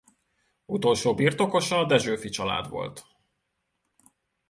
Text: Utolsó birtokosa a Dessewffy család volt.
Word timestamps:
Utolsó 0.77 1.13
birtokosa 1.15 1.79
a 1.79 1.85
Dessewffy 1.85 2.29
család 2.29 2.69
volt. 2.69 3.05